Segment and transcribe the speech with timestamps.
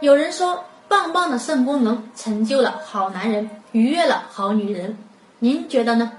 [0.00, 4.98] 有人说，棒棒的肾功能成就了好男人，愉悦了好女人。
[5.38, 6.12] 您觉得呢？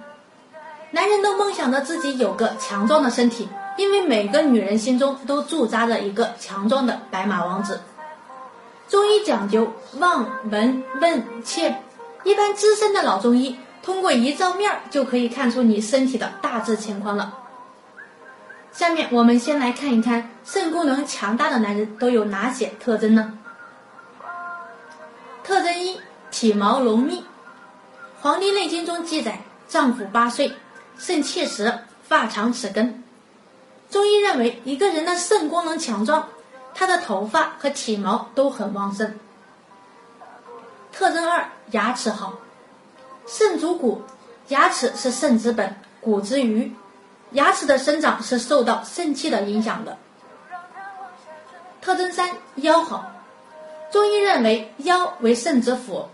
[0.89, 7.79] 男人都梦想着自己有个强壮的身体，因为每个女人心中都驻扎着一个强壮的白马王子。
[8.89, 11.75] 中医讲究望、闻、问、切，
[12.23, 17.31] 一般资深的老中医通过一照面就可以看出你身体的大致情况了。
[18.71, 23.37] 下面我们先来看一看肾功能强大的男人都有哪些特征呢？
[25.47, 25.97] 特征一：
[26.29, 27.21] 体毛浓密。
[28.21, 29.39] 《黄帝内经》中记载，
[29.69, 30.51] 丈夫八岁，
[30.97, 31.73] 肾气实，
[32.03, 33.01] 发长齿根。
[33.89, 36.27] 中医认为，一个人的肾功能强壮，
[36.73, 39.17] 他的头发和体毛都很旺盛。
[40.91, 42.33] 特征二：牙齿好。
[43.25, 44.01] 肾主骨，
[44.49, 46.75] 牙齿是肾之本，骨之余，
[47.31, 49.97] 牙齿的生长是受到肾气的影响的。
[51.79, 53.09] 特征三：腰好。
[53.91, 56.07] 中医认为腰为肾之府，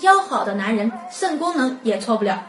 [0.00, 2.42] 腰好的男人肾功能也错不了。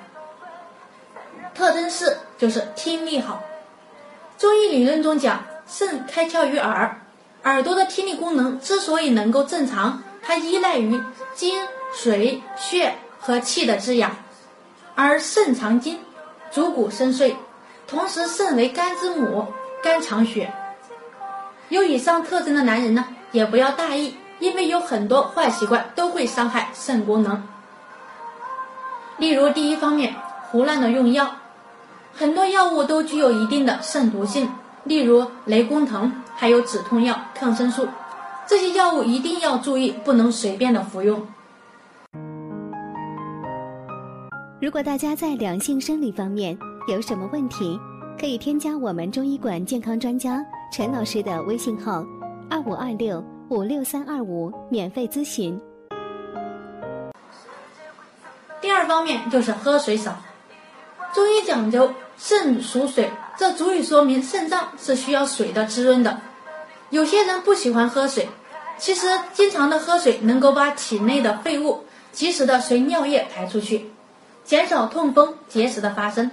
[1.53, 3.41] 特征四就是听力好。
[4.37, 6.99] 中医理论中讲，肾开窍于耳，
[7.43, 10.99] 耳朵的听力功能之所以能够正常，它依赖于
[11.35, 11.55] 精、
[11.93, 14.15] 水、血和气的滋养。
[14.95, 15.99] 而肾藏精，
[16.51, 17.35] 主骨深邃，
[17.87, 19.47] 同时肾为肝之母，
[19.83, 20.51] 肝藏血。
[21.69, 24.15] 有以上特征的男人呢，也不要大意。
[24.41, 27.39] 因为有很多坏习惯都会伤害肾功能，
[29.17, 30.13] 例如第一方面，
[30.49, 31.29] 胡乱的用药，
[32.11, 34.49] 很多药物都具有一定的肾毒性，
[34.83, 37.87] 例如雷公藤，还有止痛药、抗生素，
[38.47, 41.21] 这些药物一定要注意，不能随便的服用。
[44.59, 47.79] 如果大家在两性生理方面有什么问题，
[48.19, 52.03] 可以添加我们中医馆健康专家陈老师的微信号：
[52.49, 53.23] 二五二六。
[53.51, 55.59] 五六三二五免费咨询。
[58.61, 60.15] 第二方面就是喝水少。
[61.13, 66.17] 中医讲究肾属水，这足以说明肾脏是需要水的滋润的。
[66.91, 68.29] 有些人不喜欢喝水，
[68.77, 73.91] 其实经常的喝水能够把体内的废物及时的随尿液排出去，
[74.45, 76.31] 减少痛风结石的发生。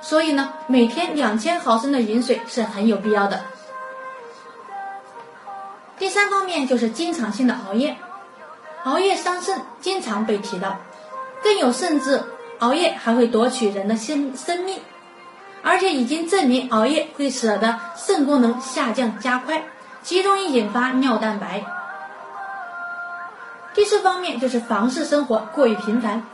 [0.00, 3.40] 所以呢，每天两千毫升的饮水是很有必要的。
[6.16, 7.94] 三方面就是经常性的熬夜，
[8.84, 10.74] 熬夜伤肾，经常被提到，
[11.42, 12.24] 更有甚至
[12.60, 14.80] 熬夜还会夺取人的生生命，
[15.62, 19.62] 而且已经证明熬夜会使得肾功能下降加快，
[20.02, 21.62] 极容易引发尿蛋白。
[23.74, 26.24] 第四方面就是房事生活过于频繁，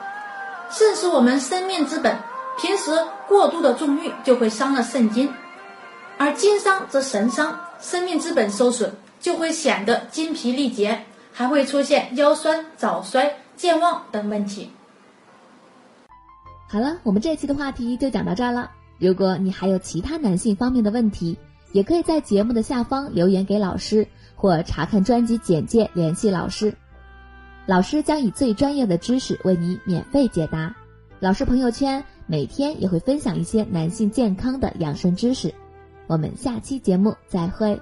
[0.70, 2.16] 肾是我们生命之本，
[2.56, 5.34] 平时过度的纵欲就会伤了肾精，
[6.18, 8.94] 而精伤则神伤，生命之本受损。
[9.22, 14.68] 就会显得精疲力竭，还会出现腰酸、早衰、健忘等问题。
[16.68, 18.70] 好了，我们这期的话题就讲到这儿了。
[18.98, 21.38] 如果你还有其他男性方面的问题，
[21.72, 26.74] 也可以在节目的下方留言给老师，或查看专辑简介联系老师。
[27.64, 30.74] 老师将以最专业的知识为你免费解答。
[31.20, 35.54] 老师朋友圈每天也会分享一些男性健康的养生知识。
[36.08, 37.80] 我们下期节目再会。